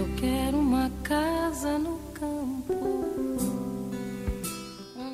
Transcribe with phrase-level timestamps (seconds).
[0.00, 3.36] Eu quero uma casa no campo.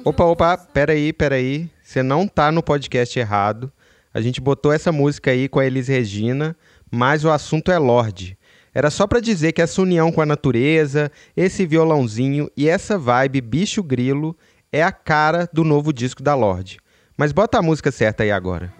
[0.05, 1.69] Opa, opa, peraí, peraí.
[1.83, 3.73] Você não tá no podcast errado.
[4.15, 6.57] A gente botou essa música aí com a Elis Regina,
[6.89, 8.39] mas o assunto é Lorde.
[8.73, 13.41] Era só para dizer que essa união com a natureza, esse violãozinho e essa vibe
[13.41, 14.37] bicho grilo
[14.71, 16.79] é a cara do novo disco da Lorde.
[17.17, 18.73] Mas bota a música certa aí agora.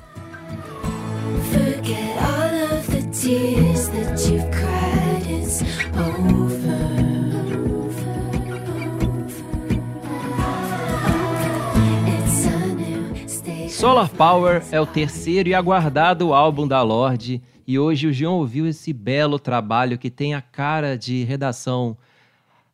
[13.87, 18.67] Solar Power é o terceiro e aguardado álbum da Lorde, e hoje o João ouviu
[18.67, 21.97] esse belo trabalho que tem a cara de redação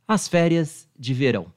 [0.08, 1.48] As Férias de Verão.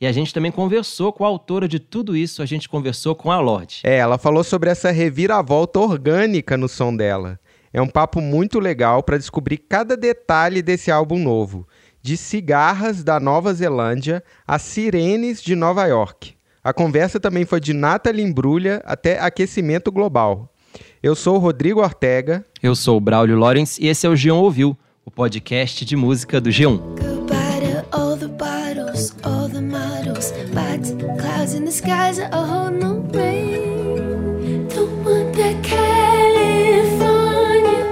[0.00, 3.30] E a gente também conversou com a autora de tudo isso, a gente conversou com
[3.30, 3.82] a Lorde.
[3.84, 7.38] É, ela falou sobre essa reviravolta orgânica no som dela.
[7.74, 11.68] É um papo muito legal para descobrir cada detalhe desse álbum novo,
[12.00, 16.35] de cigarras da Nova Zelândia a sirenes de Nova York.
[16.66, 20.52] A conversa também foi de Nathalie Imbrulha até aquecimento global.
[21.00, 22.44] Eu sou o Rodrigo Ortega.
[22.60, 26.40] Eu sou o Braulio Lorenz e esse é o G1 Ouviu, o podcast de música
[26.40, 26.76] do G1.
[26.76, 30.32] Goodbye to all the bottles, all the models.
[30.52, 30.82] Bad
[31.20, 34.66] clouds in the skies, a whole new rain.
[34.66, 37.06] The one that California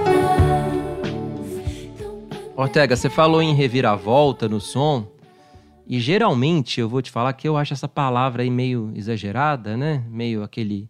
[0.05, 0.37] love.
[1.97, 5.07] The one Ortega, você falou em reviravolta no som,
[5.87, 10.03] e geralmente eu vou te falar que eu acho essa palavra aí meio exagerada, né?
[10.09, 10.89] Meio aquele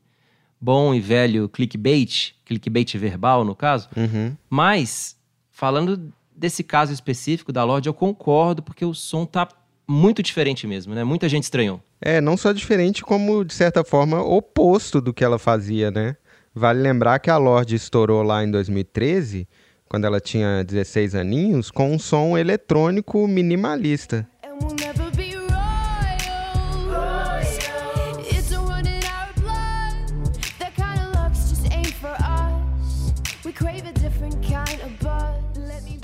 [0.59, 3.89] bom e velho clickbait, clickbait verbal no caso.
[3.95, 4.35] Uhum.
[4.49, 5.17] Mas,
[5.51, 9.47] falando desse caso específico da Lorde, eu concordo, porque o som tá
[9.87, 11.03] muito diferente mesmo, né?
[11.03, 11.81] Muita gente estranhou.
[12.01, 16.17] É, não só diferente, como, de certa forma, oposto do que ela fazia, né?
[16.53, 19.47] Vale lembrar que a Lorde estourou lá em 2013,
[19.87, 24.27] quando ela tinha 16 aninhos, com um som eletrônico minimalista.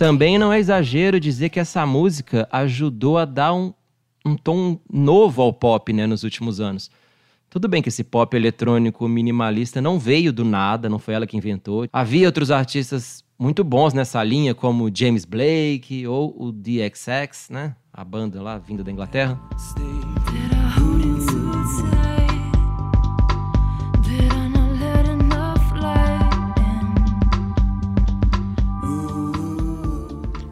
[0.01, 3.71] Também não é exagero dizer que essa música ajudou a dar um,
[4.25, 6.89] um tom novo ao pop né, nos últimos anos.
[7.51, 11.37] Tudo bem que esse pop eletrônico minimalista não veio do nada, não foi ela que
[11.37, 11.85] inventou.
[11.93, 17.75] Havia outros artistas muito bons nessa linha, como James Blake ou o DXX, né?
[17.93, 19.39] A banda lá vinda da Inglaterra.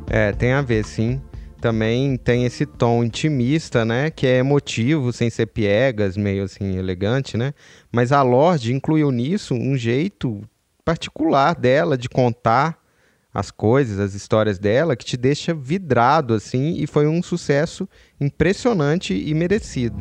[0.09, 1.21] É, tem a ver, sim.
[1.61, 4.09] Também tem esse tom intimista, né?
[4.09, 7.53] Que é emotivo, sem ser piegas, meio assim, elegante, né?
[7.91, 10.41] Mas a Lorde incluiu nisso um jeito
[10.83, 12.79] particular dela de contar
[13.31, 17.87] as coisas, as histórias dela, que te deixa vidrado, assim, e foi um sucesso
[18.19, 19.97] impressionante e merecido.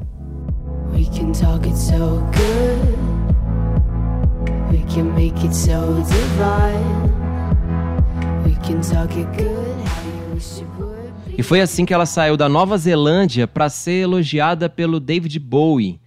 [0.92, 2.98] We can talk it so good.
[4.70, 7.12] We can make it so divine.
[8.46, 9.67] We can talk it good
[11.38, 16.00] E foi assim que ela saiu da Nova Zelândia para ser elogiada pelo David Bowie,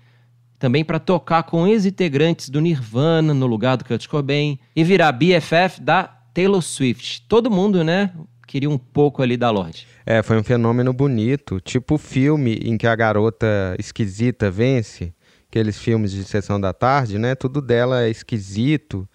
[0.60, 5.80] também para tocar com ex-integrantes do Nirvana no lugar do Kurt Cobain e virar BFF
[5.80, 6.04] da
[6.34, 7.26] Taylor Swift.
[7.30, 8.12] Todo mundo, né,
[8.46, 9.88] queria um pouco ali da Lorde.
[10.06, 15.14] É, foi um fenômeno bonito, tipo o filme em que a garota esquisita vence,
[15.48, 17.36] aqueles filmes de sessão da tarde, né?
[17.36, 19.08] Tudo dela é esquisito,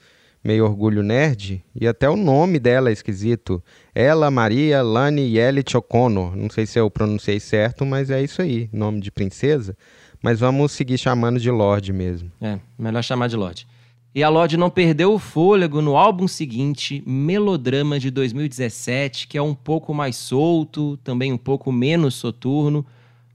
[0.47, 3.61] meio orgulho nerd, e até o nome dela é esquisito.
[3.93, 6.37] Ela, Maria, Lani Yelich O'Connor.
[6.37, 9.77] Não sei se eu pronunciei certo, mas é isso aí, nome de princesa.
[10.23, 12.31] Mas vamos seguir chamando de Lorde mesmo.
[12.41, 13.67] É, melhor chamar de Lorde.
[14.15, 19.43] E a Lorde não perdeu o fôlego no álbum seguinte, Melodrama de 2017, que é
[19.43, 22.87] um pouco mais solto, também um pouco menos soturno,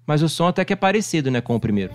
[0.07, 1.93] mas o som até que é parecido, né, com o primeiro.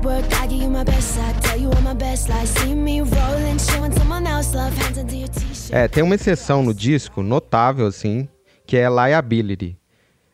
[0.00, 0.24] Woodwork.
[0.34, 2.48] I give you my best side, tell you all my best lies.
[2.50, 4.74] See me rolling, showing someone else love.
[4.76, 5.72] Hands into your t-shirt.
[5.72, 8.28] É, tem uma exceção no disco, notável assim,
[8.66, 9.76] que é Liability.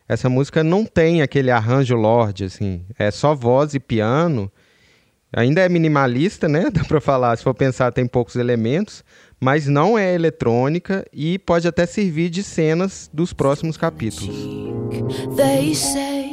[0.07, 2.85] Essa música não tem aquele arranjo Lorde, assim.
[2.97, 4.49] É só voz e piano.
[5.35, 6.69] Ainda é minimalista, né?
[6.71, 9.03] Dá pra falar, se for pensar, tem poucos elementos.
[9.39, 14.33] Mas não é eletrônica e pode até servir de cenas dos próximos capítulos.
[15.35, 16.31] They say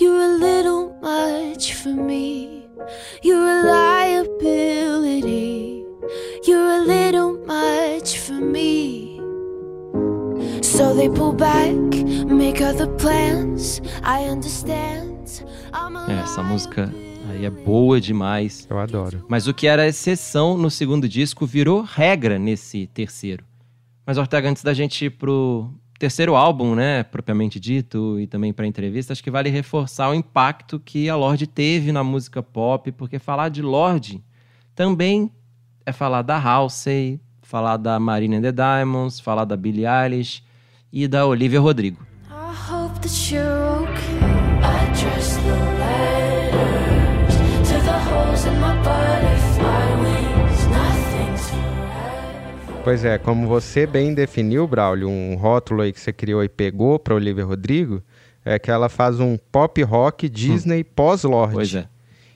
[0.00, 2.62] you're a little much for me.
[3.22, 5.84] You're a liability.
[6.46, 9.20] You're a little much for me.
[10.62, 11.74] So they pull back,
[12.26, 13.80] make other plans.
[14.02, 15.44] I understand.
[15.72, 16.92] I'm a É, essa música
[17.28, 18.66] aí é boa demais.
[18.70, 19.24] Eu adoro.
[19.28, 23.44] Mas o que era exceção no segundo disco virou regra nesse terceiro.
[24.06, 25.70] Mas, Ortega, antes da gente ir pro
[26.02, 30.80] terceiro álbum, né, propriamente dito, e também para entrevista, acho que vale reforçar o impacto
[30.80, 34.20] que a Lorde teve na música pop, porque falar de Lorde
[34.74, 35.30] também
[35.86, 40.42] é falar da Halsey, falar da Marina and the Diamonds, falar da Billie Eilish
[40.92, 42.04] e da Olivia Rodrigo.
[42.28, 43.91] I hope that you're
[52.84, 56.98] Pois é, como você bem definiu, Braulio, um rótulo aí que você criou e pegou
[56.98, 58.02] para Olivia Rodrigo,
[58.44, 61.54] é que ela faz um pop rock Disney pós-Lorde.
[61.54, 61.88] Pois é.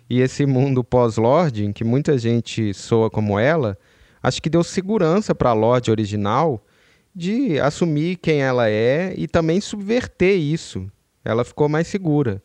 [0.08, 3.76] E esse mundo pós-Lorde, em que muita gente soa como ela,
[4.22, 6.64] acho que deu segurança para a Lorde original
[7.12, 10.87] de assumir quem ela é e também subverter isso.
[11.25, 12.40] Ela ficou mais segura.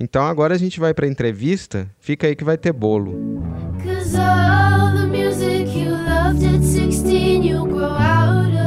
[0.00, 3.14] Então agora a gente vai para a entrevista, fica aí que vai ter bolo.
[3.84, 5.55] Cause all the music
[6.16, 8.66] loved at 16 you grow out of.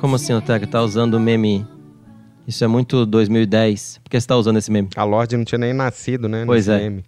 [0.00, 1.66] Como assim, Otega, tá usando o meme?
[2.48, 4.00] Isso é muito 2010.
[4.02, 4.88] Por que você tá usando esse meme?
[4.96, 6.44] A Lorde não tinha nem nascido, né?
[6.46, 6.82] Pois nesse é.
[6.82, 7.04] meme.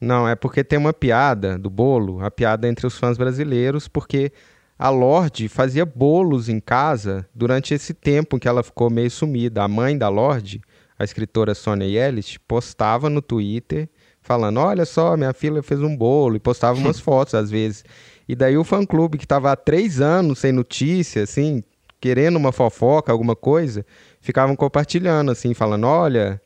[0.00, 4.32] Não, é porque tem uma piada do bolo, a piada entre os fãs brasileiros, porque
[4.76, 9.62] a Lorde fazia bolos em casa durante esse tempo que ela ficou meio sumida.
[9.62, 10.60] A mãe da Lorde,
[10.98, 13.88] a escritora Sonia Yelich, postava no Twitter
[14.22, 17.84] falando: Olha só, minha filha fez um bolo, e postava umas fotos às vezes.
[18.28, 21.62] E daí o fã-clube, que estava há três anos sem notícia, assim,
[22.00, 23.84] querendo uma fofoca, alguma coisa,
[24.20, 26.40] ficavam compartilhando, assim, falando: Olha,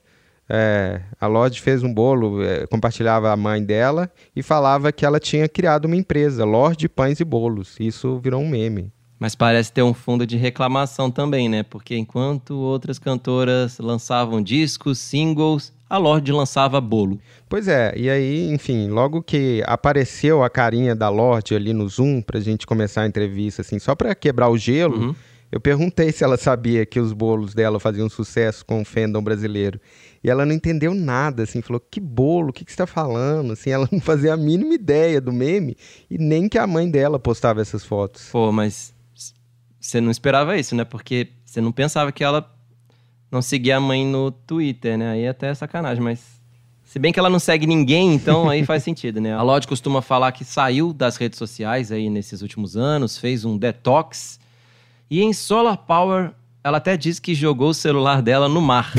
[0.49, 5.19] é, a Lorde fez um bolo, é, compartilhava a mãe dela e falava que ela
[5.19, 7.76] tinha criado uma empresa, Lorde Pães e Bolos.
[7.81, 8.93] Isso virou um meme.
[9.19, 11.62] Mas parece ter um fundo de reclamação também, né?
[11.62, 17.19] Porque enquanto outras cantoras lançavam discos, singles, a Lorde lançava bolo.
[17.49, 22.21] Pois é, e aí, enfim, logo que apareceu a carinha da Lorde ali no Zoom
[22.23, 25.15] pra gente começar a entrevista, assim, só pra quebrar o gelo, Uhum.
[25.53, 29.81] eu perguntei se ela sabia que os bolos dela faziam sucesso com o fandom brasileiro.
[30.25, 33.53] E ela não entendeu nada, assim, falou, que bolo, o que, que você tá falando?
[33.53, 35.77] Assim, ela não fazia a mínima ideia do meme
[36.11, 38.29] e nem que a mãe dela postava essas fotos.
[38.33, 38.93] Pô, mas
[39.81, 40.85] você não esperava isso, né?
[40.85, 42.53] Porque você não pensava que ela
[43.31, 45.11] não seguia a mãe no Twitter, né?
[45.11, 46.37] Aí é até sacanagem, mas.
[46.84, 49.34] Se bem que ela não segue ninguém, então aí faz sentido, né?
[49.34, 53.58] A Lorde costuma falar que saiu das redes sociais aí nesses últimos anos, fez um
[53.58, 54.38] detox.
[55.11, 56.32] E em Solar Power,
[56.62, 58.93] ela até diz que jogou o celular dela no mar.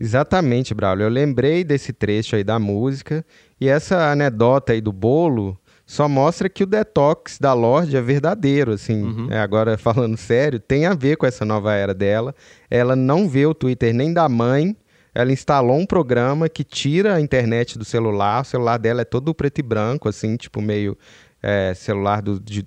[0.00, 1.04] Exatamente, Braulio.
[1.04, 3.24] Eu lembrei desse trecho aí da música
[3.60, 5.59] e essa anedota aí do bolo
[5.90, 9.02] só mostra que o detox da Lorde é verdadeiro, assim.
[9.32, 12.32] É, agora, falando sério, tem a ver com essa nova era dela.
[12.70, 14.76] Ela não vê o Twitter nem da mãe.
[15.12, 18.42] Ela instalou um programa que tira a internet do celular.
[18.42, 20.96] O celular dela é todo preto e branco, assim, tipo meio
[21.42, 22.64] é, celular do, de-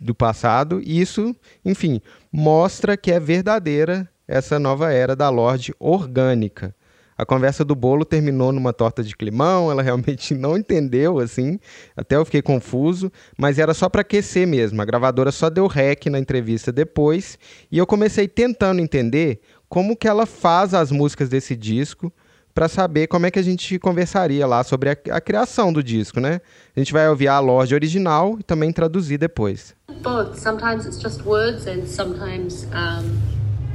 [0.00, 0.80] do passado.
[0.84, 1.34] E isso,
[1.64, 2.00] enfim,
[2.32, 6.72] mostra que é verdadeira essa nova era da Lorde orgânica.
[7.20, 11.60] A conversa do bolo terminou numa torta de climão, ela realmente não entendeu, assim,
[11.94, 14.80] até eu fiquei confuso, mas era só para aquecer mesmo.
[14.80, 17.38] A gravadora só deu rec na entrevista depois,
[17.70, 22.10] e eu comecei tentando entender como que ela faz as músicas desse disco
[22.54, 26.20] para saber como é que a gente conversaria lá sobre a, a criação do disco,
[26.20, 26.40] né?
[26.74, 29.74] A gente vai ouvir a Lorde original e também traduzir depois.
[30.02, 30.38] Both.
[30.38, 33.20] Sometimes it's just words, and sometimes um,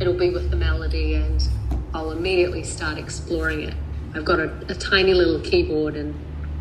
[0.01, 1.47] it'll be with the melody, and
[1.95, 3.73] I'll immediately start exploring it.
[4.13, 6.13] I've got a, a tiny little keyboard, and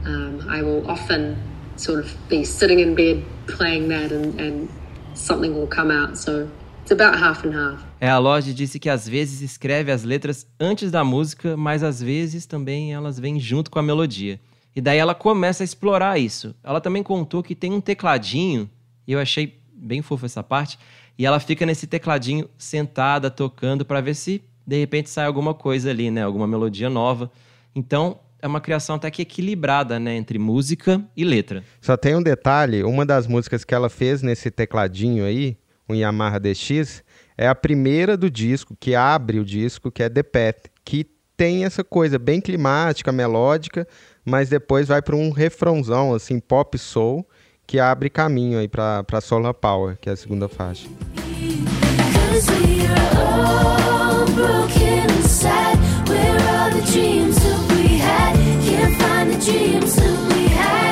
[0.07, 1.37] um, I will often
[1.75, 4.69] sort of be sitting in bed playing that, and, and
[5.15, 6.17] something will come out.
[6.17, 6.49] So
[6.83, 7.85] it's about half and half.
[8.01, 12.01] É, a Lorde disse que às vezes escreve as letras antes da música, mas às
[12.01, 14.39] vezes também elas vêm junto com a melodia.
[14.77, 16.55] E daí ela começa a explorar isso.
[16.63, 18.71] Ela também contou que tem um tecladinho,
[19.05, 20.79] e eu achei bem fofo essa parte,
[21.19, 25.91] e ela fica nesse tecladinho sentada, tocando, para ver se de repente sai alguma coisa
[25.91, 26.23] ali, né?
[26.23, 27.31] Alguma melodia nova.
[27.75, 30.17] Então, é uma criação até que equilibrada, né?
[30.17, 31.65] Entre música e letra.
[31.81, 35.57] Só tem um detalhe, uma das músicas que ela fez nesse tecladinho aí,
[35.89, 37.03] um Yamaha DX,
[37.37, 41.07] é a primeira do disco, que abre o disco, que é The Path, que
[41.37, 43.87] tem essa coisa bem climática, melódica,
[44.25, 47.27] mas depois vai para um refrãozão, assim, pop soul,
[47.67, 50.89] que abre caminho aí para Solar Power, que é a segunda faixa.
[52.35, 53.94] Cause we are all
[54.45, 55.79] broken inside.
[56.09, 58.37] Where are the dreams that we had?
[58.69, 60.85] Can't find the dreams that we had.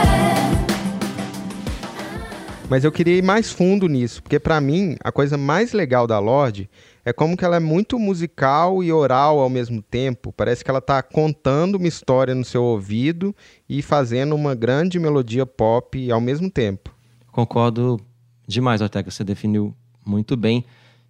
[2.68, 6.18] Mas eu queria ir mais fundo nisso, porque pra mim a coisa mais legal da
[6.18, 6.70] Lorde
[7.04, 10.32] é como que ela é muito musical e oral ao mesmo tempo.
[10.32, 13.36] Parece que ela está contando uma história no seu ouvido
[13.68, 16.94] e fazendo uma grande melodia pop ao mesmo tempo.
[17.30, 18.00] Concordo
[18.48, 19.10] demais, Ortega.
[19.10, 19.74] Você definiu
[20.06, 20.64] muito bem.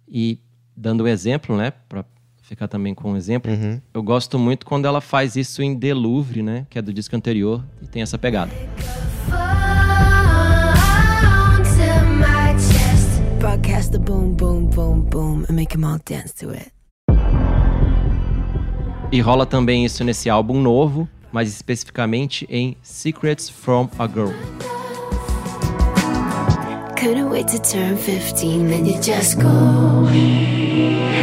[0.05, 0.39] E
[0.75, 2.03] dando um exemplo, né, para
[2.43, 3.81] ficar também com um exemplo, Uhum.
[3.93, 7.15] eu gosto muito quando ela faz isso em The Louvre, né, que é do disco
[7.15, 8.51] anterior e tem essa pegada.
[9.27, 9.37] Phone
[11.63, 13.21] to my chest.
[13.39, 16.71] Broadcast the boom, boom, boom, boom, and make 'em all dance to it.
[19.11, 24.31] E rola também isso nesse álbum novo, mais especificamente em Secrets from a Girl.
[26.99, 30.07] Couldn't wait to turn 15, then you just go.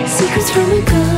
[0.07, 1.10] Secrets from a girl.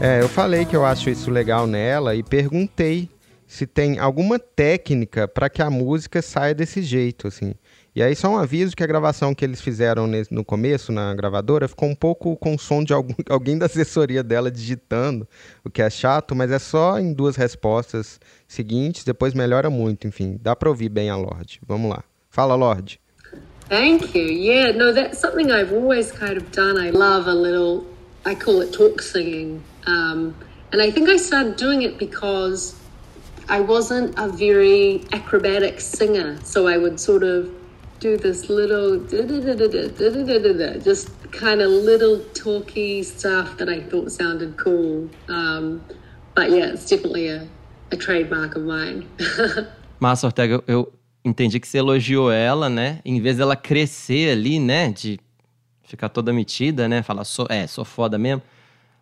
[0.00, 3.08] É, eu falei que eu acho isso legal nela e perguntei
[3.46, 7.52] se tem alguma técnica para que a música saia desse jeito, assim.
[7.94, 11.66] E aí só um aviso que a gravação que eles fizeram no começo na gravadora
[11.68, 15.28] ficou um pouco com som de algum- alguém da assessoria dela digitando,
[15.64, 20.38] o que é chato, mas é só em duas respostas seguintes, depois melhora muito, enfim.
[20.40, 21.60] Dá para ouvir bem a Lorde.
[21.66, 22.04] Vamos lá.
[22.30, 23.00] Fala, Lorde.
[23.68, 24.24] Thank you.
[24.28, 26.78] Yeah, no, that's something I've always kind of done.
[26.78, 27.84] I love a little,
[28.24, 29.62] I call it talk singing.
[29.86, 30.34] Um,
[30.72, 32.74] and I think I started doing it because
[33.48, 36.38] I wasn't a very acrobatic singer.
[36.44, 37.50] So I would sort of
[37.98, 38.98] do this little,
[40.82, 45.08] just kind of little talky stuff that I thought sounded cool.
[45.28, 45.82] Um,
[46.34, 47.46] but yeah, it's definitely a,
[47.90, 49.06] a trademark of mine.
[50.00, 50.90] Massa, Ortega, eu-
[51.24, 53.00] entendi que você elogiou ela, né?
[53.04, 54.90] Em vez dela crescer ali, né?
[54.92, 55.20] De
[55.90, 57.02] ficar toda metida, né?
[57.02, 58.42] Falar, sou, é, sou foda mesmo.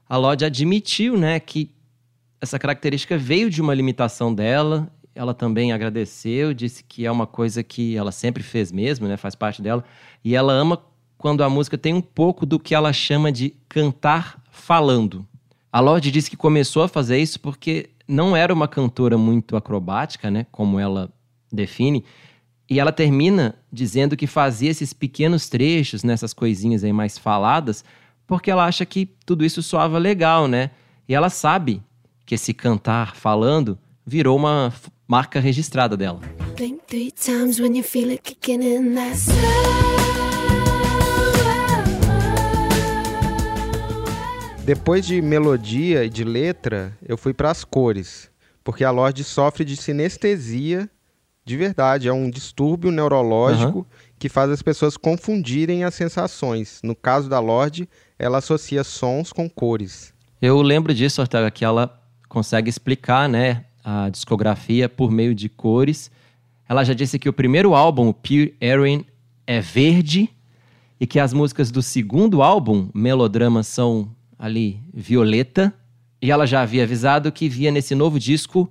[0.08, 1.38] A Lorde admitiu, né?
[1.38, 1.70] Que
[2.40, 4.90] essa característica veio de uma limitação dela.
[5.14, 9.16] Ela também agradeceu, disse que é uma coisa que ela sempre fez mesmo, né?
[9.16, 9.84] Faz parte dela.
[10.24, 10.80] E ela ama
[11.18, 15.26] quando a música tem um pouco do que ela chama de cantar falando.
[15.70, 20.30] A Lorde disse que começou a fazer isso porque não era uma cantora muito acrobática,
[20.30, 20.46] né?
[20.50, 21.12] Como ela
[21.52, 22.04] define.
[22.70, 27.82] E ela termina dizendo que fazia esses pequenos trechos, nessas coisinhas aí mais faladas,
[28.26, 30.70] porque ela acha que tudo isso soava legal, né?
[31.08, 31.82] E ela sabe
[32.26, 34.70] que esse cantar falando virou uma
[35.06, 36.20] marca registrada dela.
[44.62, 48.30] Depois de melodia e de letra, eu fui para as cores,
[48.62, 50.90] porque a Lorde sofre de sinestesia
[51.48, 53.86] de verdade, é um distúrbio neurológico
[54.18, 56.78] que faz as pessoas confundirem as sensações.
[56.84, 57.88] No caso da Lorde,
[58.18, 60.12] ela associa sons com cores.
[60.42, 66.10] Eu lembro disso, Ortega, que ela consegue explicar, né, a discografia por meio de cores.
[66.68, 69.06] Ela já disse que o primeiro álbum, o Pure Erin,
[69.46, 70.28] é verde
[71.00, 75.72] e que as músicas do segundo álbum, Melodrama, são ali violeta.
[76.20, 78.70] E ela já havia avisado que via nesse novo disco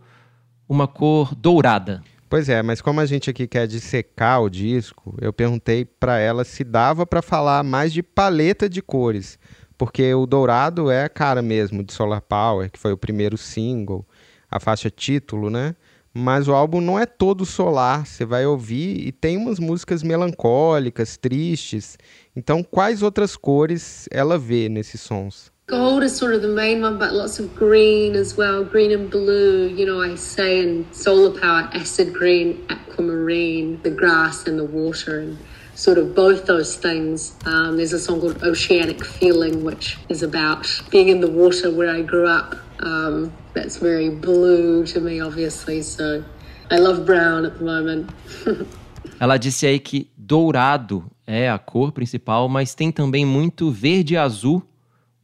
[0.70, 2.04] uma cor dourada.
[2.30, 6.44] Pois é, mas como a gente aqui quer dissecar o disco, eu perguntei para ela
[6.44, 9.40] se dava para falar mais de paleta de cores,
[9.78, 14.06] porque o dourado é a cara mesmo de Solar Power, que foi o primeiro single,
[14.52, 15.74] a faixa título, né?
[16.14, 21.16] Mas o álbum não é todo solar, você vai ouvir e tem umas músicas melancólicas,
[21.16, 21.98] tristes.
[22.36, 25.50] Então, quais outras cores ela vê nesses sons?
[25.68, 29.12] Gold is sort of the main one, but lots of green as well, green and
[29.12, 29.68] blue.
[29.68, 35.20] You know, I say in solar power, acid green, aquamarine, the grass and the water,
[35.20, 35.38] and
[35.76, 37.36] sort of both those things.
[37.46, 41.94] Um, there's a song called Oceanic Feeling, which is about being in the water where
[41.94, 42.56] I grew up.
[42.80, 45.82] Um, that's very blue to me, obviously.
[45.82, 46.24] So
[46.72, 48.10] I love brown at the moment.
[49.20, 54.18] Ela disse aí que dourado é a cor principal, mas tem também muito verde e
[54.18, 54.64] azul,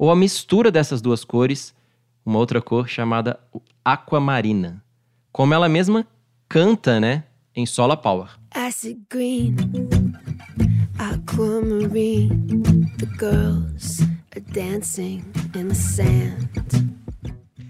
[0.03, 1.73] ou a mistura dessas duas cores,
[2.25, 3.39] uma outra cor chamada
[3.85, 4.83] aquamarina.
[5.31, 6.05] Como ela mesma
[6.49, 7.23] canta, né,
[7.55, 8.27] em Solar Power.
[8.53, 9.55] acid green,
[10.99, 12.29] aquamarine.
[12.97, 14.03] The girls
[14.35, 15.23] are dancing
[15.55, 16.49] in the sand.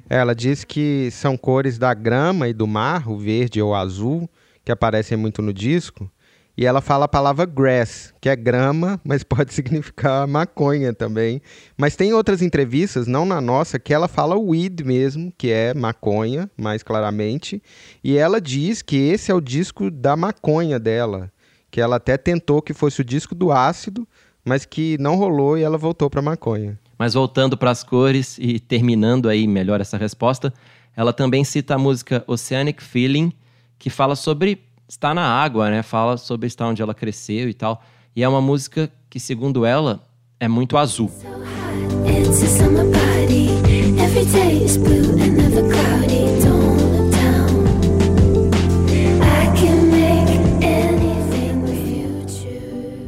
[0.10, 4.28] Ela diz que são cores da grama e do mar, o verde ou o azul,
[4.66, 6.10] que aparecem muito no disco.
[6.56, 11.42] E ela fala a palavra grass, que é grama, mas pode significar maconha também.
[11.76, 16.50] Mas tem outras entrevistas, não na nossa, que ela fala weed mesmo, que é maconha,
[16.56, 17.62] mais claramente.
[18.04, 21.32] E ela diz que esse é o disco da maconha dela,
[21.72, 24.08] que ela até tentou que fosse o disco do ácido,
[24.46, 26.80] mas que não rolou e ela voltou para maconha.
[27.00, 30.54] Mas voltando para as cores e terminando aí melhor essa resposta,
[30.96, 33.34] ela também cita a música Oceanic Feeling,
[33.80, 34.62] que fala sobre
[34.94, 35.82] estar na água, né?
[35.82, 37.84] Fala sobre estar onde ela cresceu e tal.
[38.16, 40.04] E é uma música que, segundo ela,
[40.40, 41.12] é muito azul.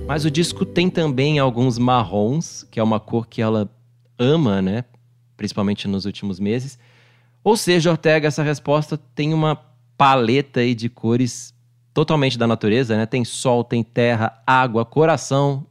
[0.08, 3.70] Mas o disco tem também alguns marrons, que é uma cor que ela
[4.18, 4.86] ama, né?
[5.38, 6.80] Principalmente nos últimos meses.
[7.44, 9.56] Ou seja, Ortega, essa resposta tem uma
[9.98, 11.55] paleta aí de cores
[11.96, 13.06] totalmente da natureza, né?
[13.06, 15.66] Tem sol, tem terra, água, coração.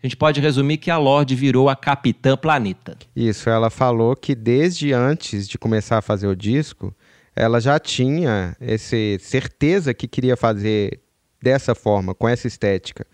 [0.00, 2.96] A gente pode resumir que a Lorde virou a Capitã Planeta.
[3.14, 6.94] Isso, ela falou que desde antes de começar a fazer o disco,
[7.34, 11.00] ela já tinha esse certeza que queria fazer
[11.42, 13.04] dessa forma, com essa estética.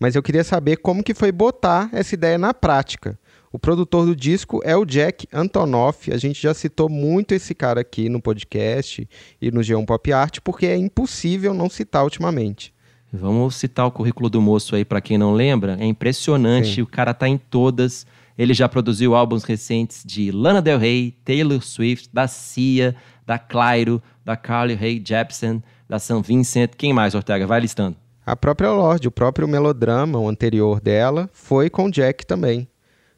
[0.00, 3.18] Mas eu queria saber como que foi botar essa ideia na prática.
[3.56, 6.12] O produtor do disco é o Jack Antonoff.
[6.12, 9.08] A gente já citou muito esse cara aqui no podcast
[9.40, 12.74] e no G1 Pop Art, porque é impossível não citar ultimamente.
[13.10, 15.78] Vamos citar o currículo do moço aí para quem não lembra.
[15.80, 16.82] É impressionante, Sim.
[16.82, 18.06] o cara tá em todas.
[18.36, 22.94] Ele já produziu álbuns recentes de Lana Del Rey, Taylor Swift, da Cia,
[23.24, 26.20] da Clairo, da Carly Rae Jepsen, da St.
[26.22, 26.72] Vincent.
[26.76, 27.46] Quem mais, Ortega?
[27.46, 27.96] Vai listando.
[28.26, 32.68] A própria Lorde, o próprio melodrama, o anterior dela, foi com o Jack também.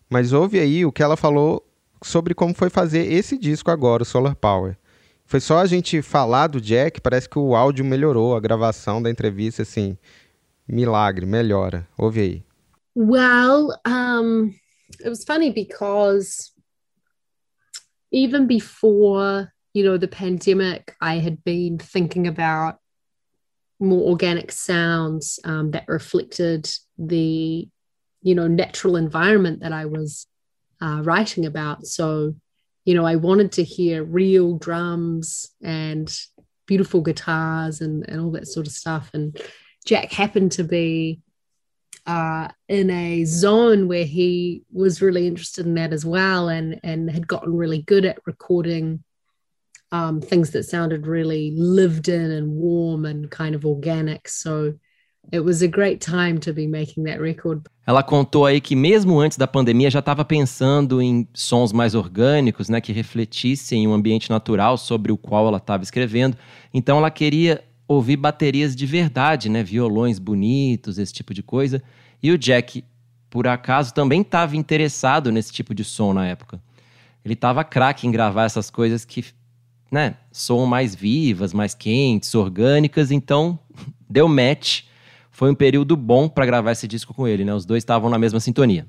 [0.08, 1.64] Mas ouve aí o que ela falou
[2.02, 4.76] sobre como foi fazer esse disco agora, o Solar Power.
[5.26, 9.10] Foi só a gente falar do Jack, parece que o áudio melhorou, a gravação da
[9.10, 9.98] entrevista, assim,
[10.66, 11.86] milagre, melhora.
[11.98, 12.44] Ouve aí.
[12.96, 14.54] Well, um,
[14.98, 16.52] it was funny because
[18.10, 22.78] even before, you know, the pandemic, I had been thinking about
[23.78, 27.68] more organic sounds um, that reflected the,
[28.22, 30.26] you know, natural environment that I was
[30.80, 31.86] uh, writing about.
[31.86, 32.34] So,
[32.84, 36.14] you know, I wanted to hear real drums and
[36.66, 39.10] beautiful guitars and, and all that sort of stuff.
[39.14, 39.40] And
[39.84, 41.20] Jack happened to be
[42.06, 47.10] uh, in a zone where he was really interested in that as well and, and
[47.10, 49.04] had gotten really good at recording
[49.92, 54.28] um, things that sounded really lived in and warm and kind of organic.
[54.28, 54.74] So
[55.32, 57.62] it was a great time to be making that record.
[57.86, 62.68] Ela contou aí que mesmo antes da pandemia já estava pensando em sons mais orgânicos,
[62.68, 66.36] né, que refletissem o ambiente natural sobre o qual ela estava escrevendo.
[66.72, 71.82] Então ela queria ouvir baterias de verdade, né, violões bonitos, esse tipo de coisa.
[72.22, 72.84] E o Jack,
[73.30, 76.60] por acaso, também estava interessado nesse tipo de som na época.
[77.24, 79.24] Ele estava craque em gravar essas coisas que,
[79.90, 83.10] né, soam mais vivas, mais quentes, orgânicas.
[83.10, 83.58] Então
[84.08, 84.87] deu match.
[85.38, 87.54] Foi um período bom para gravar esse disco com ele, né?
[87.54, 88.88] Os dois estavam na mesma sintonia.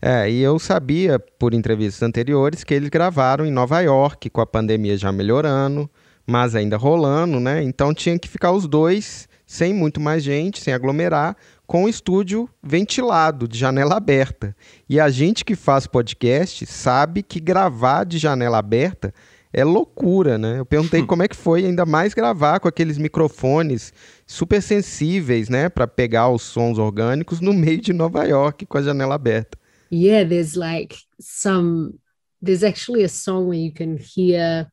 [0.00, 4.46] É, e eu sabia por entrevistas anteriores que eles gravaram em Nova York, com a
[4.46, 5.90] pandemia já melhorando,
[6.24, 7.64] mas ainda rolando, né?
[7.64, 12.48] Então tinha que ficar os dois sem muito mais gente, sem aglomerar, com o estúdio
[12.62, 14.54] ventilado, de janela aberta.
[14.88, 19.12] E a gente que faz podcast sabe que gravar de janela aberta
[19.52, 20.58] é loucura, né?
[20.58, 23.92] Eu perguntei como é que foi ainda mais gravar com aqueles microfones
[24.26, 28.82] super sensíveis, né, para pegar os sons orgânicos no meio de Nova York com a
[28.82, 29.58] janela aberta.
[29.90, 31.94] Yeah, there's like some,
[32.42, 34.70] there's actually a song where you can hear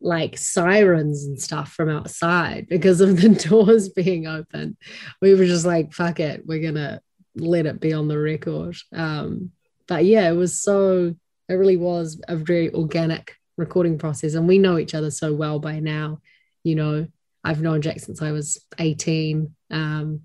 [0.00, 4.76] like sirens and stuff from outside because of the doors being open.
[5.22, 7.00] We were just like, fuck it, we're gonna
[7.36, 8.76] let it be on the record.
[8.92, 9.52] Um,
[9.86, 11.14] but yeah, it was so,
[11.48, 14.34] it really was a very organic recording process.
[14.34, 16.20] And we know each other so well by now.
[16.64, 17.06] You know,
[17.44, 19.48] I've known Jack since I was 18.
[19.70, 20.20] Um,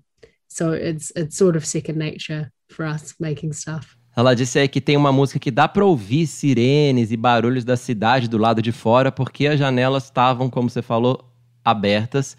[0.48, 3.96] so it's it's sort of second nature for us making stuff.
[4.14, 7.78] Ela disse aí que tem uma música que dá para ouvir sirenes e barulhos da
[7.78, 11.32] cidade do lado de fora, porque as janelas estavam, como você falou,
[11.64, 12.36] abertas.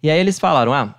[0.00, 0.94] E aí eles falaram: ah,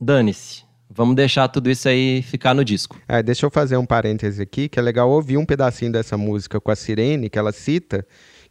[0.00, 3.00] dane-se, vamos deixar tudo isso aí ficar no disco.
[3.06, 6.60] É, deixa eu fazer um parêntese aqui, que é legal ouvir um pedacinho dessa música
[6.60, 8.04] com a Sirene, que ela cita,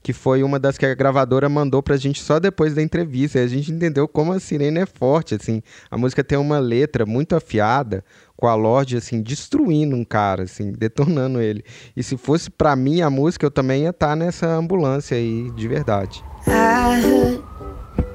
[0.03, 3.39] que foi uma das que a gravadora mandou pra gente só depois da entrevista.
[3.39, 5.63] E a gente entendeu como a Sirene é forte, assim.
[5.89, 8.03] A música tem uma letra muito afiada,
[8.35, 11.63] com a Lorde, assim, destruindo um cara, assim, detonando ele.
[11.95, 15.67] E se fosse pra mim a música, eu também ia estar nessa ambulância aí, de
[15.69, 16.21] verdade.
[16.45, 17.41] I heard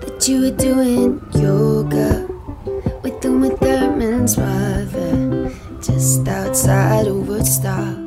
[0.01, 2.29] that you were doing yoga
[3.03, 7.98] with Uma Thurman's mother just outside of Woodstock.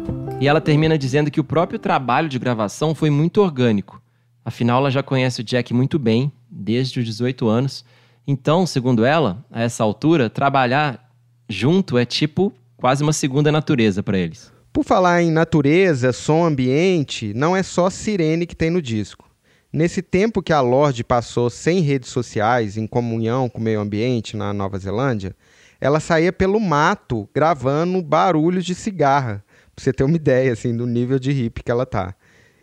[0.41, 4.01] E ela termina dizendo que o próprio trabalho de gravação foi muito orgânico.
[4.43, 7.85] Afinal, ela já conhece o Jack muito bem, desde os 18 anos.
[8.25, 11.11] Então, segundo ela, a essa altura, trabalhar
[11.47, 14.51] junto é tipo quase uma segunda natureza para eles.
[14.73, 19.29] Por falar em natureza, som ambiente, não é só sirene que tem no disco.
[19.71, 24.35] Nesse tempo que a Lorde passou sem redes sociais, em comunhão com o meio ambiente
[24.35, 25.35] na Nova Zelândia,
[25.79, 30.85] ela saía pelo mato gravando barulhos de cigarra Pra você ter uma ideia, assim, do
[30.85, 32.13] nível de hip que ela tá.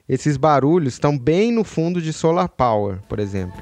[0.09, 3.61] Esses barulhos estão bem no fundo de Solar Power, por exemplo.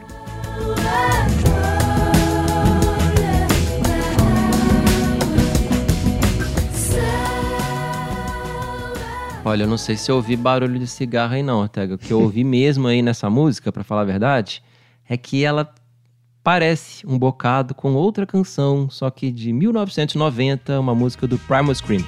[9.45, 11.95] Olha, eu não sei se eu ouvi barulho de cigarro aí não, Ortega.
[11.95, 14.61] O que eu ouvi mesmo aí nessa música, pra falar a verdade,
[15.09, 15.73] é que ela
[16.43, 22.05] parece um bocado com outra canção, só que de 1990, uma música do Primal Scream.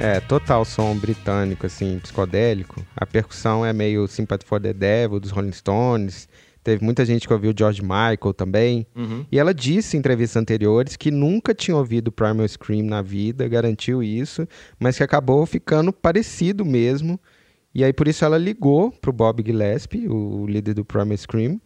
[0.00, 2.86] É, total som britânico, assim, psicodélico.
[2.96, 6.28] A percussão é meio Sympathy for the Devil, dos Rolling Stones.
[6.62, 8.86] Teve muita gente que ouviu George Michael também.
[8.94, 9.26] Uhum.
[9.30, 14.00] E ela disse em entrevistas anteriores que nunca tinha ouvido Primal Scream na vida, garantiu
[14.00, 14.46] isso,
[14.78, 17.18] mas que acabou ficando parecido mesmo.
[17.74, 21.60] E aí por isso ela ligou pro Bob Gillespie, o líder do Primal Scream,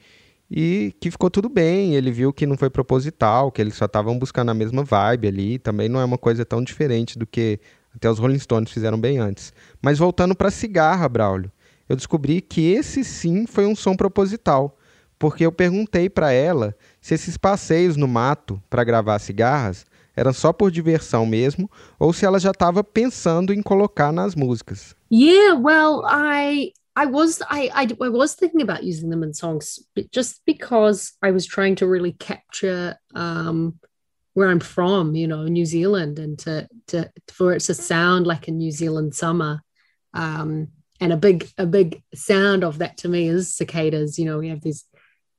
[0.50, 1.94] e que ficou tudo bem.
[1.94, 5.58] Ele viu que não foi proposital, que eles só estavam buscando a mesma vibe ali.
[5.58, 7.60] Também não é uma coisa tão diferente do que
[7.94, 9.52] até os Rolling Stones fizeram bem antes.
[9.80, 11.50] Mas voltando para cigarra, Braulio,
[11.88, 14.76] eu descobri que esse sim foi um som proposital,
[15.18, 19.84] porque eu perguntei para ela se esses passeios no mato para gravar cigarras
[20.16, 24.94] eram só por diversão mesmo, ou se ela já estava pensando em colocar nas músicas.
[25.10, 29.80] Yeah, well, I I was I, I I was thinking about using them in songs,
[30.12, 33.74] just because I was trying to really capture um
[34.34, 38.48] where I'm from, you know, New Zealand, and to to for it to sound like
[38.48, 39.62] a New Zealand summer.
[40.14, 40.68] Um,
[41.00, 44.18] and a big a big sound of that to me is cicadas.
[44.18, 44.84] You know, we have these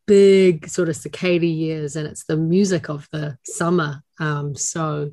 [0.05, 4.03] big sort of cicada years, and it's the music of the summer.
[4.19, 5.11] Um, so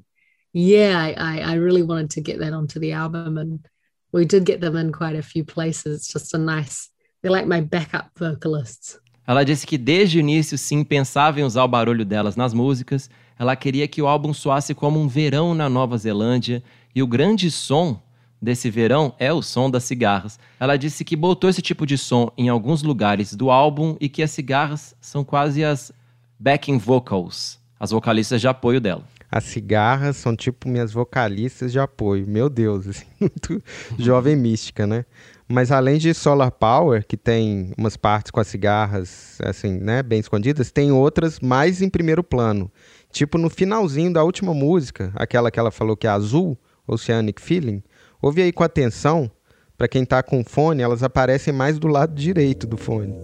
[0.52, 3.66] yeah, I, I really wanted to get that onto the album, and
[4.12, 6.00] we did get them in quite a few places.
[6.00, 6.90] It's just a nice.
[7.22, 8.98] They're like my backup vocalists.
[9.26, 13.08] Ela disse que desde o início sim pensava em usar o barulho delas nas músicas.
[13.40, 16.62] Ela queria que o álbum soasse como um verão na Nova Zelândia
[16.94, 17.98] e o grande som
[18.40, 20.38] desse verão é o som das cigarras.
[20.60, 24.22] Ela disse que botou esse tipo de som em alguns lugares do álbum e que
[24.22, 25.90] as cigarras são quase as
[26.38, 29.04] backing vocals, as vocalistas de apoio dela.
[29.32, 32.26] As cigarras são tipo minhas vocalistas de apoio.
[32.26, 33.62] Meu Deus, assim, muito
[33.98, 35.06] jovem mística, né?
[35.48, 40.20] Mas além de Solar Power, que tem umas partes com as cigarras, assim, né, bem
[40.20, 42.70] escondidas, tem outras mais em primeiro plano.
[43.10, 47.82] Tipo no finalzinho da última música, aquela que ela falou que é azul, Oceanic Feeling.
[48.22, 49.30] Ouve aí com atenção,
[49.76, 53.14] para quem tá com fone, elas aparecem mais do lado direito do fone.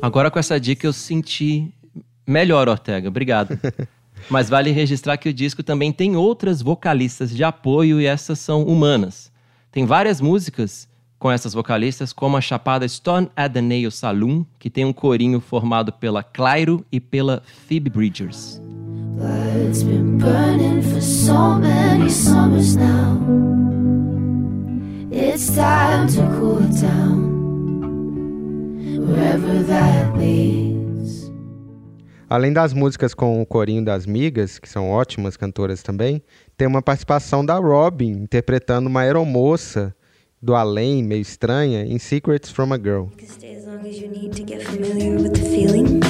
[0.00, 1.74] Agora com essa dica eu senti
[2.26, 3.08] melhor, Ortega.
[3.08, 3.58] Obrigado.
[4.28, 8.64] Mas vale registrar que o disco também tem outras vocalistas de apoio e essas são
[8.64, 9.30] humanas.
[9.70, 14.68] Tem várias músicas com essas vocalistas, como a chapada Stone at the Nail Saloon, que
[14.68, 18.60] tem um corinho formado pela Clairo e pela Phoebe Bridgers.
[19.16, 23.18] Blood's been burning for so many summers now.
[25.10, 27.34] It's time to cool it down.
[29.06, 30.65] Wherever that leads.
[32.28, 36.20] Além das músicas com o corinho das migas, que são ótimas cantoras também,
[36.56, 39.94] tem uma participação da Robin interpretando uma aeromoça
[40.42, 43.06] do além, meio estranha, em Secrets from a Girl.
[43.16, 46.00] can stay as long as you need to get familiar with the feeling.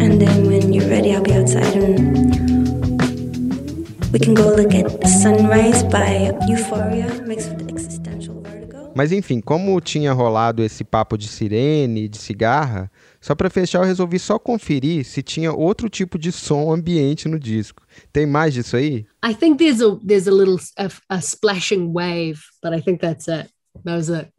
[0.00, 2.32] And then when you're ready, I'll be outside and
[4.12, 8.90] we can go look at Sunrise by Euphoria mixed with existential vertigo.
[8.96, 12.90] Mas enfim, como tinha rolado esse papo de sirene e de cigarra,
[13.28, 17.38] só para fechar eu resolvi só conferir se tinha outro tipo de som ambiente no
[17.38, 17.82] disco.
[18.10, 19.04] Tem mais disso aí?
[19.22, 23.28] I think there's a there's a little a, a splashing wave, but I think that's
[23.28, 23.50] it.
[23.84, 24.32] That was it.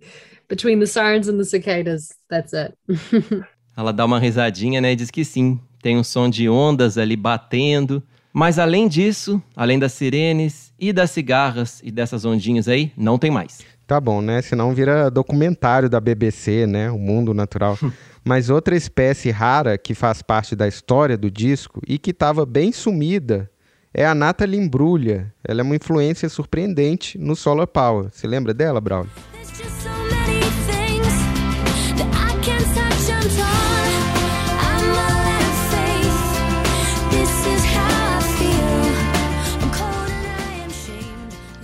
[0.48, 2.74] Between the sirens and the cicadas, that's it.
[3.78, 7.16] Ela dá uma risadinha, né, e diz que sim, tem um som de ondas ali
[7.16, 8.02] batendo.
[8.34, 13.30] Mas além disso, além das sirenes e das cigarras e dessas ondinhas aí, não tem
[13.30, 13.60] mais.
[13.90, 14.40] Tá bom, né?
[14.44, 16.92] Senão vira documentário da BBC, né?
[16.92, 17.76] O mundo natural.
[18.24, 22.72] Mas outra espécie rara que faz parte da história do disco e que estava bem
[22.72, 23.50] sumida
[23.92, 25.34] é a Natalie Imbruglia.
[25.44, 28.12] Ela é uma influência surpreendente no Solar Power.
[28.12, 29.10] Você lembra dela, Braulio?
[29.56, 29.90] Shamed.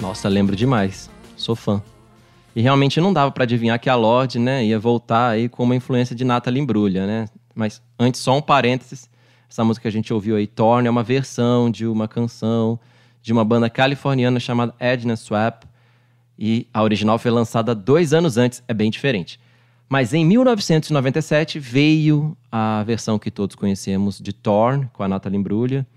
[0.01, 1.07] Nossa, lembro demais.
[1.37, 1.83] Sou fã.
[2.55, 5.75] E realmente não dava para adivinhar que a Lorde, né, ia voltar aí com uma
[5.75, 7.25] influência de Natalie Imbruglia, né?
[7.53, 9.09] Mas antes só um parênteses,
[9.49, 12.79] essa música que a gente ouviu aí, Torn, é uma versão de uma canção
[13.21, 15.63] de uma banda californiana chamada Edna Swap,
[16.37, 19.39] e a original foi lançada dois anos antes, é bem diferente.
[19.89, 25.87] Mas em 1997 veio a versão que todos conhecemos de Torn, com a Natalie Imbruglia,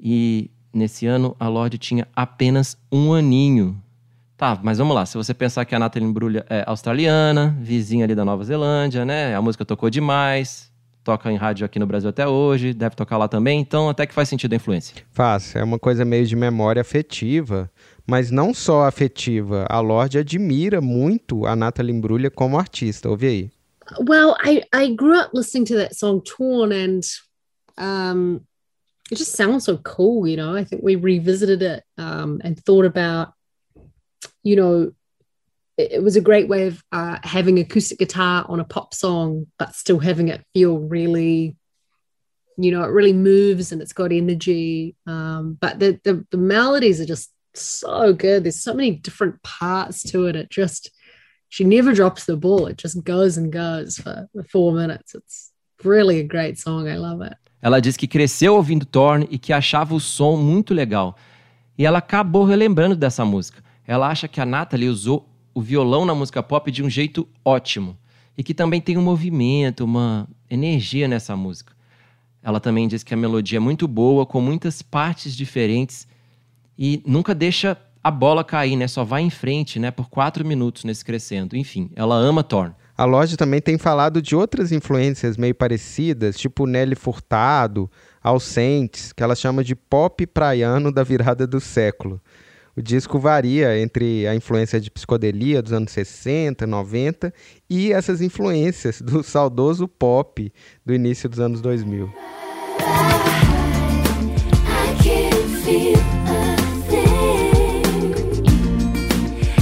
[0.00, 3.80] e nesse ano a Lorde tinha apenas um aninho.
[4.42, 5.06] Tá, mas vamos lá.
[5.06, 9.36] Se você pensar que a Natalie Imbruglia é australiana, vizinha ali da Nova Zelândia, né?
[9.36, 10.68] A música tocou demais,
[11.04, 14.12] toca em rádio aqui no Brasil até hoje, deve tocar lá também, então até que
[14.12, 14.96] faz sentido a influência.
[15.12, 17.70] Faz, é uma coisa meio de memória afetiva,
[18.04, 19.64] mas não só afetiva.
[19.70, 23.08] A Lorde admira muito a Natalie Imbruglia como artista.
[23.08, 23.50] Ouve aí.
[24.08, 27.02] Well, I, I grew up listening to that song Torn and
[27.78, 28.40] um,
[29.08, 30.58] it just sounds so cool, you know.
[30.58, 33.34] I think we revisited it um, and thought about,
[34.42, 34.92] you know,
[35.76, 39.74] it, was a great way of uh, having acoustic guitar on a pop song, but
[39.74, 41.56] still having it feel really,
[42.56, 44.96] you know, it really moves and it's got energy.
[45.06, 48.44] Um, but the, the the melodies are just so good.
[48.44, 50.36] There's so many different parts to it.
[50.36, 50.90] It just
[51.48, 52.66] she never drops the ball.
[52.66, 55.14] It just goes and goes for, four minutes.
[55.14, 55.52] It's
[55.84, 56.88] really a great song.
[56.88, 57.36] I love it.
[57.60, 61.16] Ela diz que cresceu ouvindo Torn e que achava o som muito legal.
[61.78, 63.62] E ela acabou relembrando dessa música.
[63.86, 67.96] Ela acha que a Natalie usou o violão na música pop de um jeito ótimo.
[68.36, 71.72] E que também tem um movimento, uma energia nessa música.
[72.42, 76.08] Ela também diz que a melodia é muito boa, com muitas partes diferentes
[76.76, 78.88] e nunca deixa a bola cair, né?
[78.88, 79.90] Só vai em frente, né?
[79.90, 81.56] Por quatro minutos nesse crescendo.
[81.56, 82.74] Enfim, ela ama Thorn.
[82.96, 87.90] A loja também tem falado de outras influências meio parecidas, tipo Nelly Furtado,
[88.22, 92.20] Alcentes, que ela chama de pop praiano da virada do século.
[92.74, 97.34] O disco varia entre a influência de psicodelia dos anos 60, 90
[97.68, 100.50] e essas influências do saudoso pop
[100.84, 102.06] do início dos anos 2000.
[102.06, 102.10] I
[105.02, 106.56] can't feel a
[106.88, 108.12] thing.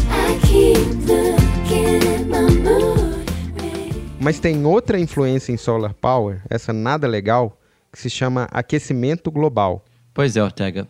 [0.09, 3.25] I keep looking at my mood
[3.61, 3.93] ring.
[4.21, 7.61] Mas tem outra influência em Solar Power, essa nada legal,
[7.93, 9.85] que se chama aquecimento global.
[10.15, 10.87] Pois é, Ortega.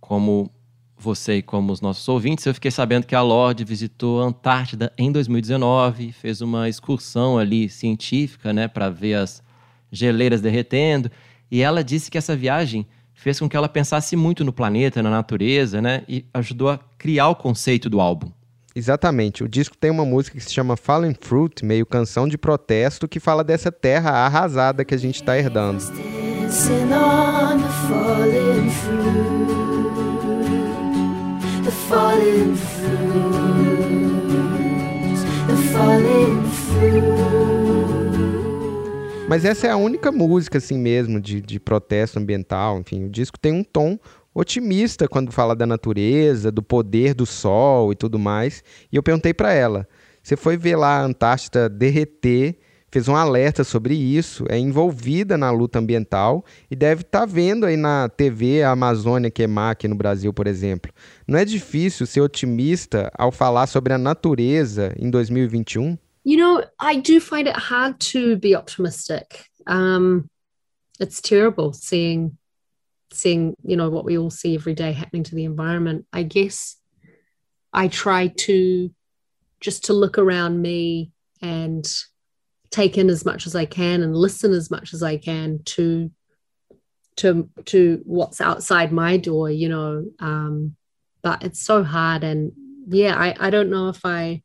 [0.00, 0.50] Como
[1.00, 4.92] você e como os nossos ouvintes, eu fiquei sabendo que a Lorde visitou a Antártida
[4.98, 9.42] em 2019, fez uma excursão ali científica, né, para ver as
[9.90, 11.10] geleiras derretendo,
[11.50, 15.10] e ela disse que essa viagem fez com que ela pensasse muito no planeta, na
[15.10, 18.30] natureza, né, e ajudou a criar o conceito do álbum.
[18.74, 19.42] Exatamente.
[19.42, 23.18] O disco tem uma música que se chama Fallen Fruit, meio canção de protesto, que
[23.18, 25.82] fala dessa terra arrasada que a gente está herdando.
[31.64, 33.40] The falling fruit,
[35.46, 37.30] the falling fruit.
[39.28, 42.80] Mas essa é a única música, assim mesmo, de, de protesto ambiental.
[42.80, 43.98] Enfim, o disco tem um tom
[44.34, 48.64] otimista quando fala da natureza, do poder do sol e tudo mais.
[48.90, 49.86] E eu perguntei para ela:
[50.22, 52.58] você foi ver lá a Antártida derreter,
[52.90, 57.76] fez um alerta sobre isso, é envolvida na luta ambiental e deve estar vendo aí
[57.76, 60.92] na TV a Amazônia queimar aqui no Brasil, por exemplo.
[61.26, 65.96] Não é difícil ser otimista ao falar sobre a natureza em 2021?
[66.24, 69.46] You know, I do find it hard to be optimistic.
[69.66, 70.28] Um,
[71.00, 72.36] it's terrible seeing
[73.12, 76.06] seeing you know what we all see every day happening to the environment.
[76.12, 76.76] I guess
[77.72, 78.90] I try to
[79.60, 81.86] just to look around me and
[82.70, 86.10] take in as much as I can and listen as much as I can to
[87.16, 90.06] to to what's outside my door, you know.
[90.20, 90.76] Um,
[91.22, 92.52] but it's so hard and
[92.88, 94.42] yeah, I, I don't know if I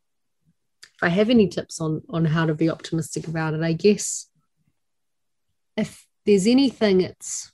[0.96, 4.28] if I have any tips on on how to be optimistic about it, I guess
[5.78, 7.52] if there's anything, it's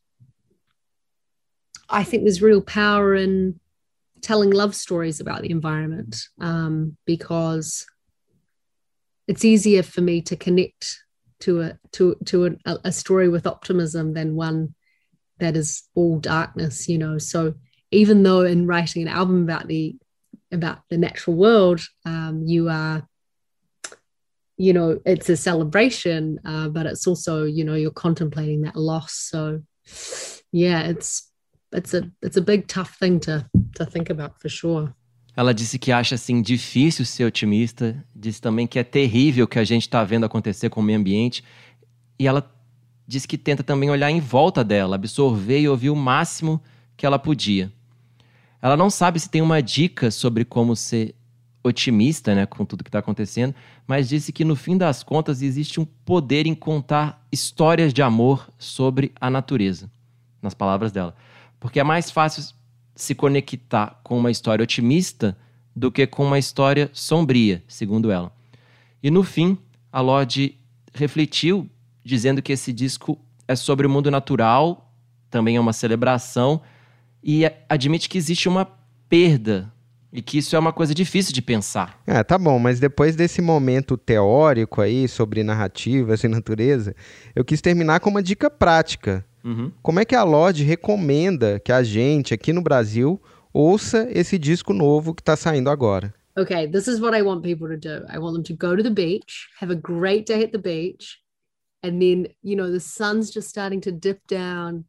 [1.90, 3.60] I think there's real power in
[4.22, 7.86] telling love stories about the environment um, because
[9.32, 11.06] it's easier for me to connect
[11.40, 14.76] to a to to a, a story with optimism than one
[15.40, 16.90] that is all darkness.
[16.90, 17.54] You know, so
[17.92, 19.96] even though in writing an album about the
[20.52, 23.08] about the natural world, um, you are
[24.58, 29.14] you know it's a celebration uh, but it's also you know you're contemplating that loss
[29.14, 29.62] so
[30.52, 31.32] yeah it's
[31.72, 34.94] it's a it's a big tough thing to to think about for sure
[35.36, 39.60] Ela disse que acha assim difícil ser otimista, disse também que é terrível o que
[39.60, 41.44] a gente está vendo acontecer com o meio ambiente,
[42.20, 42.50] e ela
[43.08, 46.62] disse que tenta também olhar em volta dela, absorver e ouvir o máximo
[46.98, 47.72] que ela podia.
[48.62, 51.16] Ela não sabe se tem uma dica sobre como ser
[51.64, 53.56] otimista né, com tudo que está acontecendo,
[53.88, 58.48] mas disse que no fim das contas existe um poder em contar histórias de amor
[58.58, 59.90] sobre a natureza,
[60.42, 61.16] nas palavras dela.
[61.60, 62.44] Porque é mais fácil
[62.96, 65.38] se conectar com uma história otimista
[65.76, 68.32] do que com uma história sombria, segundo ela.
[69.02, 69.58] E no fim,
[69.92, 70.58] a Lorde
[70.94, 71.70] refletiu
[72.04, 74.94] dizendo que esse disco é sobre o mundo natural,
[75.30, 76.62] também é uma celebração,
[77.24, 78.68] e admite que existe uma
[79.08, 79.72] perda
[80.12, 82.02] e que isso é uma coisa difícil de pensar.
[82.06, 86.96] É, tá bom, mas depois desse momento teórico aí sobre narrativas e natureza,
[87.34, 89.26] eu quis terminar com uma dica prática.
[89.44, 89.72] Uhum.
[89.82, 93.22] Como é que a Lorde recomenda que a gente aqui no Brasil
[93.54, 96.14] ouça esse disco novo que está saindo agora?
[96.38, 98.06] Okay, this is what I want people to do.
[98.10, 101.20] I want them to go to the beach, have a great day at the beach,
[101.84, 104.86] and then, you know, the sun's just starting to dip down.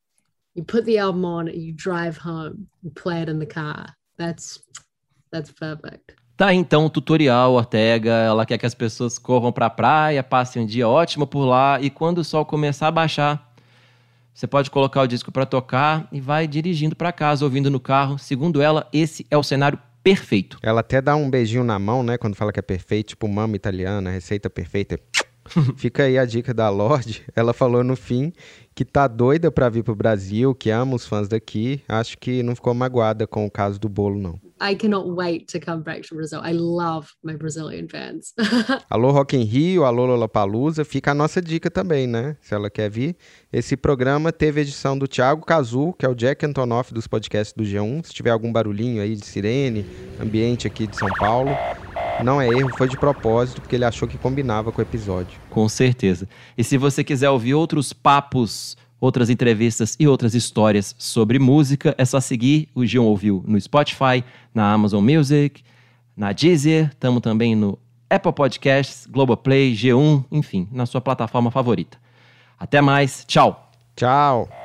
[0.55, 2.69] You put the album on and you drive home.
[2.83, 3.97] You play it in the car.
[4.19, 4.63] That's
[5.33, 6.15] that's perfect.
[6.37, 8.11] Tá então o tutorial, Ortega.
[8.11, 11.91] Ela quer que as pessoas corram pra praia, passem um dia ótimo por lá e
[11.91, 13.52] quando o sol começar a baixar,
[14.35, 18.19] você pode colocar o disco para tocar e vai dirigindo para casa, ouvindo no carro.
[18.19, 20.59] Segundo ela, esse é o cenário perfeito.
[20.63, 22.19] Ela até dá um beijinho na mão, né?
[22.19, 24.99] Quando fala que é perfeito, tipo mama italiana, receita perfeita.
[25.77, 27.23] Fica aí a dica da Lorde.
[27.35, 28.33] Ela falou no fim
[28.75, 31.83] que tá doida para vir pro Brasil, que ama os fãs daqui.
[31.89, 34.41] Acho que não ficou magoada com o caso do bolo, não.
[34.61, 36.41] I cannot wait to come back to Brazil.
[36.45, 38.33] I love my Brazilian fans.
[38.89, 42.37] Alô Rock in Rio, alô Lollapalooza, fica a nossa dica também, né?
[42.41, 43.17] Se ela quer vir.
[43.53, 47.65] Esse programa teve edição do Thiago Cazu, que é o Jack Antonoff dos podcasts do
[47.65, 48.07] G1.
[48.07, 49.85] Se tiver algum barulhinho aí de sirene,
[50.21, 51.51] ambiente aqui de São Paulo,
[52.23, 55.39] não é erro, foi de propósito, porque ele achou que combinava com o episódio.
[55.51, 56.29] Com certeza.
[56.57, 62.05] E se você quiser ouvir outros papos, outras entrevistas e outras histórias sobre música, é
[62.05, 65.63] só seguir o Gion Ouviu no Spotify, na Amazon Music,
[66.17, 71.99] na Deezer, estamos também no Apple Podcasts, Globoplay, G1, enfim, na sua plataforma favorita.
[72.59, 73.71] Até mais, tchau!
[73.97, 74.62] Tchau!